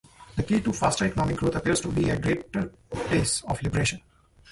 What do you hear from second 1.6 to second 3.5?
to be a greater pace